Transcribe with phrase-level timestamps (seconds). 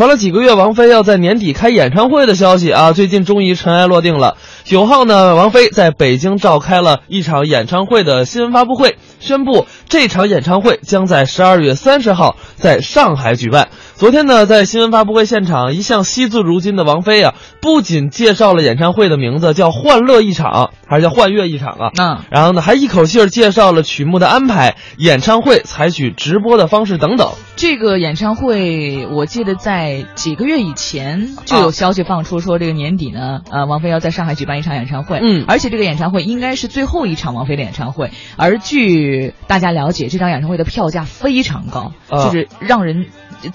[0.00, 4.38] 传了几个月王菲要在年底开演唱会的消息啊，最近终于尘埃落定了。
[4.64, 13.68] 九号呢，王菲在北京召开了一场演唱会的新闻发布会，宣布这场演唱会将在十二月三十号在上海举办。
[14.00, 21.90] 昨天呢，在新闻发布会现场，一向惜字如金的王菲啊，不仅介绍了演唱会的名字叫“欢乐一场”，还是叫“幻乐一场”啊？
[21.98, 27.32] 嗯，然后呢，还一口气儿介绍了曲目的安排、演唱会采取直播的方式等等。
[27.56, 35.18] 这个演唱会，我记得在几个月以前就有消息放出，说这个年底呢，呃，王菲要在上海举办一场演唱会。
[35.22, 38.12] 嗯而且这个演唱会应该是最后一场王菲的演唱会。
[38.38, 43.08] 而据大家了解，这场演唱会的票价非常高，啊就是让人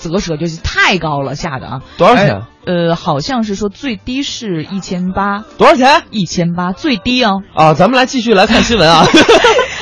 [0.00, 1.82] 啧舌，就是太高了，下的啊。
[1.96, 2.42] 多少钱？
[2.64, 6.04] 呃，好像是说最低是一千八，多少钱？
[6.10, 7.42] 一千八最低哦。
[7.54, 9.04] 啊，咱们来继续来看新闻啊。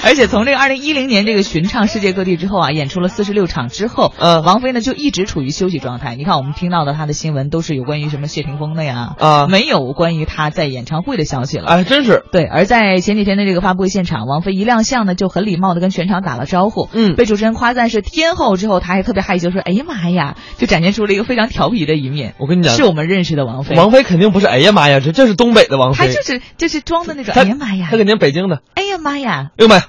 [0.02, 6.16] 而且从这个二零一零年这个巡唱世界各地之后啊，演出了四十六场之后，呃王菲呢就一直处于休息状态。
[6.16, 11.66] 你看我们听到的她的新闻都是有关于什么谢霆锋的呀，啊没有关于她在演唱会的消息了。
[11.66, 22.34] 哎，真是，对，而在前几天的这个发布会现场，王菲一亮相呢，就很礼貌的跟全场打了招呼，嗯被主持人夸赞是天后之后，她还特别害羞说：“哎呀妈呀！”就展现出了一个非常调皮的一面。
[22.38, 24.46] 我跟你讲是我们认识的王菲，王菲肯定不是。
[24.46, 27.34] 哎呀妈呀，这这是东北的王菲，她就是就是装的那种。
[27.34, 27.88] 哎呀妈呀！
[27.90, 28.62] 她肯定北京的。
[28.74, 29.50] 哎呀妈呀！
[29.56, 29.86] 哎呦妈呀，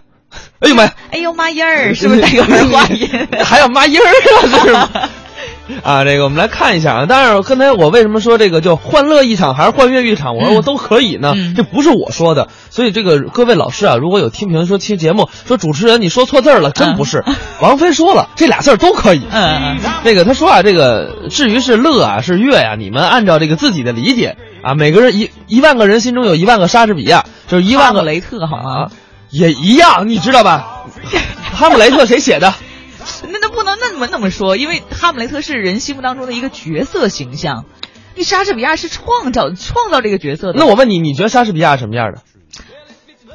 [0.61, 3.09] 哎呦妈呀，哎呦妈音儿，是不是带个儿化音？
[3.43, 4.89] 还有妈音儿啊，这是吗？
[5.83, 7.05] 啊，这个我们来看一下啊。
[7.05, 12.47] 当然，刚才我为什么说这个叫欢乐一场还是欢悦一场，我说我都可以呢，嗯这不是我说的。
[12.69, 17.23] 所以这个各位老师啊，如果有听评说听节目说主持人你说错字儿了，真不是。
[17.59, 19.21] 王菲说了，这俩字儿都可以。
[19.31, 28.91] 嗯嗯那个他说啊，这个至于是乐啊是乐呀、你们按照这个自己的理解啊，每个人一一万个人心中有一万个莎士比亚，就是一万个雷特好吗啊？，
[29.31, 30.85] 也一样，你知道吧？
[31.53, 32.53] 哈姆雷特谁写的？
[33.23, 37.65] 那那不能那么那么说，因为哈姆雷特是人心目当中的一个角色形象，
[38.15, 40.59] 那莎士比亚是创造创造这个角色的。
[40.59, 42.21] 那我问你，你觉得莎士比亚什么样的？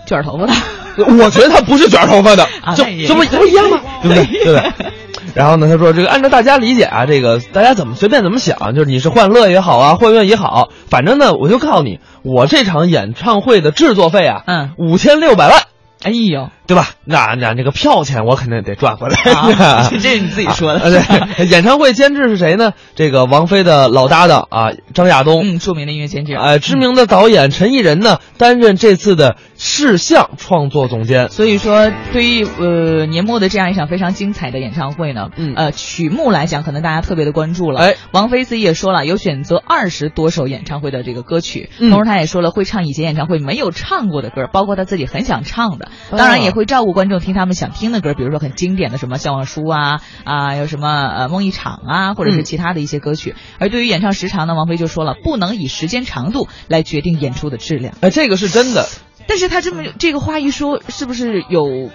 [0.06, 0.52] 卷头发的，
[1.04, 3.80] 我觉得他不是卷头发的，这这不这不一样吗？
[4.02, 4.24] 对不对？
[4.44, 4.92] 对不对？
[5.34, 15.64] 然后呢，他说这个按照大家理解啊，这个大家怎么随便怎么想，就是你是欢乐也好啊，欢乐也好，反正呢，我就告诉你，我这场演唱会的制作费啊，嗯，五千六百万，
[16.02, 16.95] 哎呦，对吧？
[17.06, 19.16] 那那那个票钱我肯定得赚回来。
[19.32, 20.90] 啊这是你自己说的啊
[21.36, 22.72] 对， 演唱会监制是谁呢？
[22.94, 25.40] 这个王菲的老搭档啊，张亚东。
[25.42, 31.28] 嗯，著名的音乐监制，呃，知名的导演陈艺人呢，担任这次的视像创作总监。
[31.28, 37.80] 所以说，对于呃年末的这样一场非常精彩的演唱会呢，嗯呃曲目来讲，可能大家特别的关注了。
[37.80, 53.34] 哎，王菲自己也说了，有选择二十多首演唱会的这个歌曲，嗯同时她也说了会唱以前演唱会没有唱过的歌，包括她自己很想唱的，啊当然也会照顾观众听他们想听的歌，比如说很经典的什么《笑忘书》啊啊，有什么呃梦一场啊，或者是嗯其他的一些歌曲。
[53.58, 57.92] 而对于演唱时长呢，王菲就说了，不能以时间长度来决定演出的质量。
[58.00, 58.88] 哎，这个是真的。
[59.28, 61.90] 但是他这么这个话一说，是不是有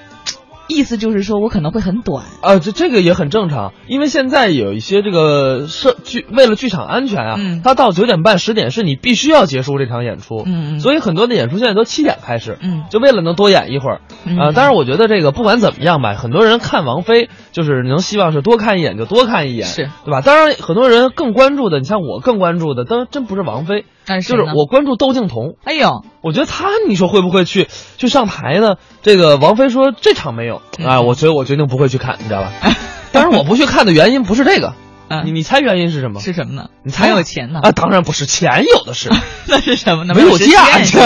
[0.72, 0.98] 意思？
[0.98, 2.26] 就是说我可能会很短。
[2.42, 7.62] 啊，这这个也很正常，因为现在有一些这个社剧为了剧场安全啊，嗯。
[7.64, 10.80] 它到九点半十点是你必须要结束这场演出，嗯嗯。
[10.80, 12.84] 所以很多的演出现在都七点开始，嗯。
[12.90, 14.38] 就为了能多演一会儿，嗯。
[14.38, 19.90] 啊，当然我觉得这个不管怎么样吧，很多人看王菲就是能希望是多看一眼就多看一眼，是。
[20.06, 20.22] 对吧？
[20.22, 27.68] 当然很多人更关注的，你像我更关注的，当然真不是王菲，但是就是我关注窦靖童，哎呦，我觉得他，你说会不会去
[27.98, 28.76] 去上台呢？
[29.02, 32.52] 这个王菲说这场没有嗯啊，我觉得我决定不会去看，你知道吧？
[33.12, 34.74] 但是我不去看的原因不是这个，
[35.10, 36.20] 嗯你你猜原因是什么？
[36.22, 36.70] 是什么呢？
[36.84, 37.72] 你猜有钱呢啊？
[37.72, 39.10] 当然不是，钱有的是。
[39.48, 40.14] 那是什么呢？
[40.16, 40.98] 没有价值？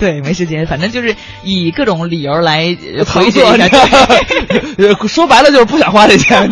[0.00, 1.14] 对，没时间，反正就是
[1.44, 2.76] 以各种理由来
[3.06, 3.68] 回绝一下。
[5.06, 6.50] 说白了就是不想花这钱。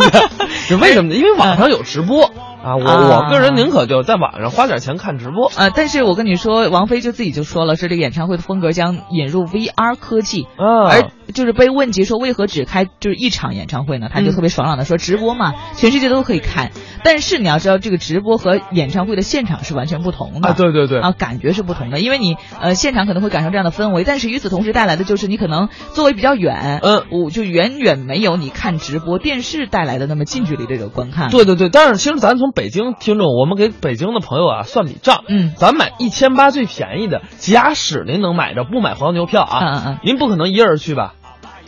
[0.68, 1.16] 是为什么呢？
[1.16, 2.30] 因为网上有直播
[2.62, 3.26] 啊，我啊。
[3.26, 5.48] 我个人宁可就在网上花点钱看直播。
[5.56, 10.88] 啊，但是我跟你说，王菲就自己就说了，说这个演唱会的风格将引入 VR 科技，啊。
[10.88, 14.08] 而就是被问及说为何只开就是一场演唱会呢？
[14.12, 14.32] 他就嗯。
[14.32, 16.70] 特别爽朗的说，直播嘛，全世界都可以看。
[17.04, 20.48] 但是你要知道，这个直播和演唱会的现场是完全不同的。
[20.48, 27.02] 啊，对对对，啊，感觉是不同的，因为你呃现场可能会感受这样的氛围，但是与此同时带来的就是你可能座位比较远，嗯。
[27.10, 35.52] 我就远远没有你看直播电视带来的那么近距离这个观看。，对对对，但是其实咱从北京听众，我们给北京的朋友啊算笔账，嗯。
[35.56, 39.98] 咱买一千八最便宜的，假使您能买着，不买黄牛票啊，嗯嗯。
[40.04, 41.14] 您不可能一人去吧，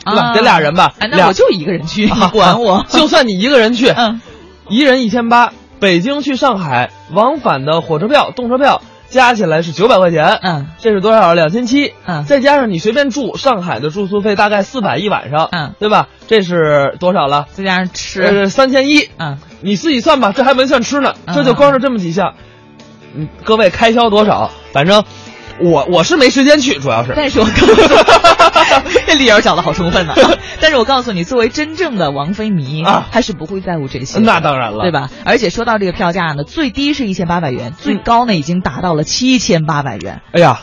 [0.04, 0.22] 对吧？
[0.30, 2.84] 啊得俩人吧，哎，那我就一个人去，你 啊管我？
[2.90, 4.20] 就算你一个人去，嗯，
[4.68, 11.34] 一人一千八，北京去上海往返的火车票、动车票加起来是九百块钱，嗯，这是多少？
[11.34, 16.08] 两千七，嗯再加上你随便住，上海的住宿费大概四百一晚上，嗯，对吧？
[16.26, 17.46] 这是多少了？
[17.52, 22.34] 再加上吃，呃，三千一，嗯，你自己算吧，这还没算吃呢，嗯这就光是这么几项，
[23.14, 24.50] 嗯，各位开销多少？
[24.72, 25.04] 反正
[25.60, 27.12] 我我是没时间去，主要是。
[27.16, 30.14] 但是我告诉你， 这理由找的好充分呢。
[30.60, 34.90] 但是我告诉你，作为真正的王菲迷啊他是不会在乎这些，那当然了，对？
[34.90, 35.10] 吧？
[35.24, 40.22] 而且说到这个票价呢，最低是一千八百元，嗯最高呢已经达到了七千八百元。
[40.32, 40.60] 哎呀，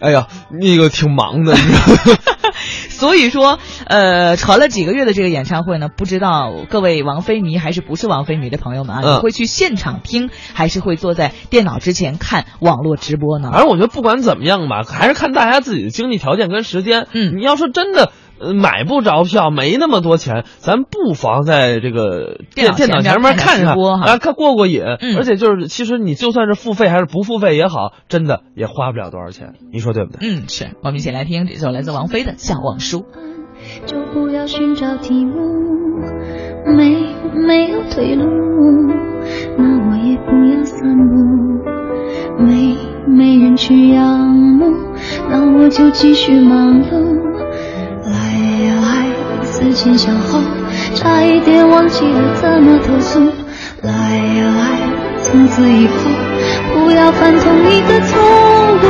[0.00, 2.14] 哎呀，那个挺忙的，你知道
[2.90, 13.50] 所以说，呃，传了几个月的这个演唱会呢，不知道各位王菲迷还是不是王菲迷的朋友们啊，嗯你会去现场听，还是会坐在电脑之前看网络直播呢？
[13.52, 17.06] 反正我觉得不管怎么样吧，还是看大家自己的经济条件跟时间。
[17.12, 18.12] 嗯你要说真的。
[18.36, 24.82] 呃，买不着票，没那么多钱，咱不妨在这个电电脑前前面面看看啊，看过过瘾。
[24.82, 30.18] 嗯而且就是，其实你就算是付费还是不付费也好，真的也花不了多少钱，你说对不对？
[30.28, 33.02] 嗯，是我们一起来听这首来自王菲的《笑忘书》。
[33.86, 36.00] 就不要寻找题目，
[36.66, 36.96] 没
[37.34, 38.24] 没有退路，
[39.56, 42.76] 那我也不要散步，没
[43.06, 44.72] 没人去仰慕，
[45.28, 46.90] 那我就继续忙碌。
[48.04, 48.12] 来
[48.66, 50.40] 呀来，思前想后，
[50.94, 53.20] 差一点忘记了怎么投诉。
[53.82, 54.78] 来呀来，
[55.20, 55.94] 从此以后
[56.72, 58.20] 不要犯同一个错
[58.82, 58.84] 误。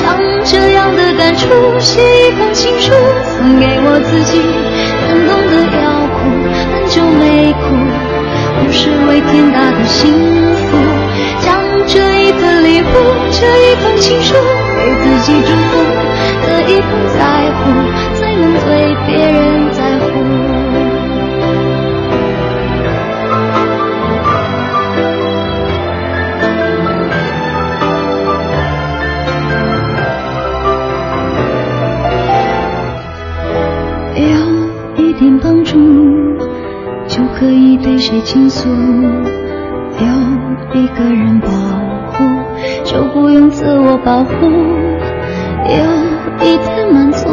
[0.00, 1.48] 将这样的感触
[1.78, 2.52] 写一封
[2.88, 4.40] 送给我自己。
[5.08, 6.18] 感动的要哭，
[6.72, 7.64] 很久没哭，
[8.60, 10.12] 不是为天大的幸
[10.54, 10.68] 福。
[11.40, 11.46] 将
[11.86, 12.86] 这一份礼物，
[13.30, 14.34] 这一封情书，
[14.76, 15.72] 给自己祝福
[16.46, 17.20] 的一份在
[17.56, 17.60] 乎，
[18.20, 18.68] 才能对
[19.06, 19.67] 别人
[38.22, 38.68] 倾诉；
[39.98, 40.06] 有
[40.80, 42.24] 一个人保护，
[42.84, 44.32] 就不用自我保护；
[45.64, 47.28] 有一点满足，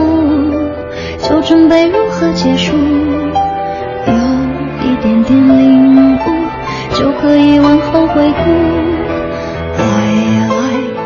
[1.22, 2.76] 就准备如何结束；
[4.08, 4.14] 有
[4.84, 6.18] 一点点领悟，
[6.94, 8.52] 就可以往后回顾。
[9.78, 9.84] 来
[10.38, 10.56] 呀来，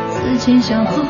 [0.09, 1.03] 思前想后，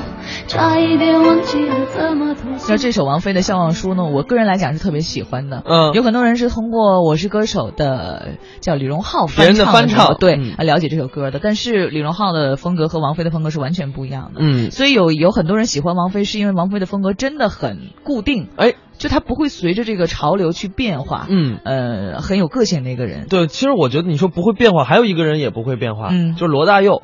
[0.50, 2.78] 差一点忘记了怎么投诉那。
[2.78, 5.62] 这首王菲的《笑忘书》呢，我个人来讲是特别喜欢的。
[5.64, 8.30] 嗯有很多人是通过《我是歌手》的
[8.60, 11.40] 叫李荣浩别人的翻翻唱的对、了解这首歌的。
[11.42, 14.40] 但是李荣浩的风格和王菲的风格是完全不一样的。
[14.40, 21.28] 嗯，所以有有很多人喜欢王菲，是因为王菲的风格真的很固定，哎，就她不会随着这个潮流去变化。
[21.30, 21.60] 嗯。
[21.64, 23.28] 呃，很有个性的一个人。
[23.30, 27.04] 对，其实我觉得你说不会变化，还有一个人也不会变化，嗯就是罗大佑。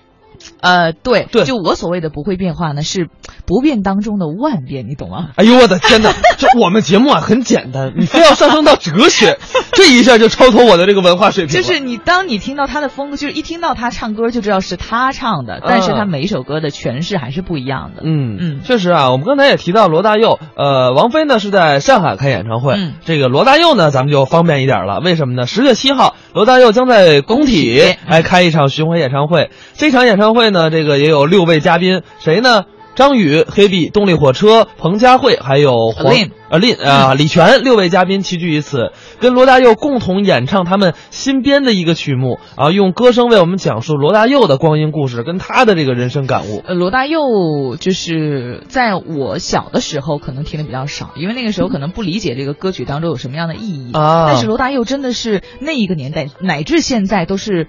[0.61, 3.09] 呃，对对就我所谓的不会变化呢，是
[3.45, 5.29] 不变当中的万变，你懂吗？
[5.35, 6.11] 哎呦我的天哪！
[6.37, 9.37] 这我们节目啊很简单，你非要上升到哲学，
[9.73, 11.61] 这一下就超脱我的这个文化水平了。
[11.61, 18.01] 就是你，当你听到他的风格，就是一听到他唱歌就知道是他唱的，但是他每一首歌的诠释还是不一样的。
[18.03, 25.45] 嗯嗯确实啊，我们刚才也提到罗大佑，呃，王菲呢是在上海开演唱会，嗯这个罗大佑呢咱们就方便一点了，为什么呢？
[25.45, 32.65] 十月七号，罗大佑将在工体工体来开一场巡回演唱会，这场演唱会呢，这个也有六位嘉宾，谁呢？
[32.95, 46.63] 张宇、黑碧、动力火车、彭佳慧，还有黄 Lin 呃 Lin 啊、李泉六位嘉宾齐聚于此，跟罗大佑共同演唱他们新编的一个曲目啊，用歌声为我们讲述罗大佑的光阴故事跟他的这个人生感悟。
[46.65, 53.91] 呃，罗大佑就是在我小的时候可能听的比较少，因为那个时候可能不理解这个歌曲当中有什么样的意义。
[53.91, 54.27] 啊。
[54.29, 57.67] 但是罗大佑真的是那一个年代，乃至现在都是，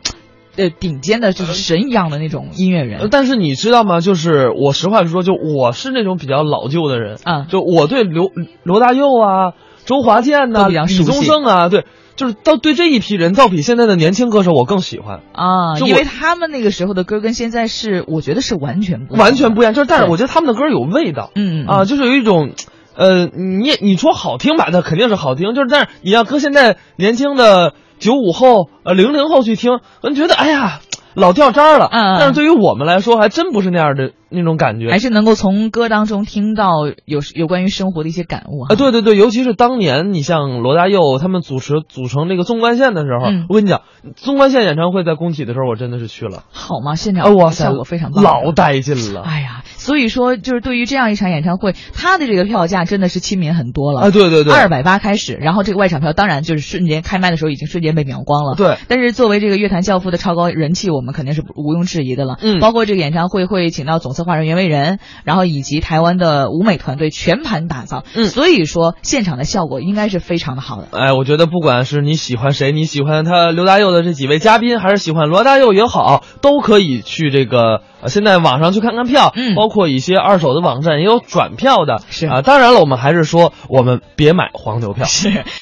[0.56, 3.08] 呃，顶尖的，就是神一样的那种音乐呃人。
[3.10, 4.00] 但是你知道吗？
[4.00, 8.30] 就是我实话实说，就我是那种比较老旧的人啊就我对刘
[8.62, 9.52] 罗大佑啊、
[9.84, 11.84] 周华健呐、都比较李宗盛啊，对，
[12.16, 19.74] 就是到对这一批人，倒比现在的年轻歌手我更喜欢，啊，因为他们那个时候的歌跟现在是，我觉得是完全不完全不一样。
[19.74, 22.52] 就是但是我觉得他们的歌有味道，嗯嗯啊，就是有一种。
[22.98, 30.80] 呃，你也你说好听吧，它肯定是好听，就是但是你要搁现在年轻的九五后、呃零零后去听，可能觉得哎呀
[31.14, 31.88] 老掉渣儿了。
[32.18, 34.90] 但是对于我们来说，还真不是那样的那种感觉。
[34.90, 38.62] 还是能够从歌当中听到有有关于生活的一些感悟。
[38.64, 43.82] 啊，对对对，尤其是当年你像罗大佑他们主持组成那个纵贯线的时候，嗯我跟你讲，
[44.14, 46.94] 纵贯线演唱会在工体的时候，我真的是去了，好吗？
[46.94, 49.22] 现啊，场哇塞，效果非常棒，老带劲了。
[49.22, 58.54] 哎呀，所以说就是对于这样一场演唱会，他的这个票价真的是亲民很多了啊，对对对，二百八开始，然后这个外场票当然就是瞬间开麦的时候已经瞬间被秒光了。
[58.56, 62.38] 对，但是作为这个乐坛教父的超高人气，我们肯定是毋庸置疑的了。
[62.42, 68.02] 嗯包括这个演唱会会请到总策划人袁惟仁，然后以及台湾的舞美团队全盘打造。
[68.14, 70.88] 嗯所以说现场的效果应该是非常的好的。
[70.90, 85.04] 哎，我觉得不管是你喜欢谁，你喜欢他刘大佑的这几位嘉宾，还是喜欢罗大佑也好，都可以去这个呃现在网上去看看票，嗯包括一些二手的网站也有转票的，是啊、当然了，我们还是说我们别买黄牛票。
[85.04, 85.44] 是。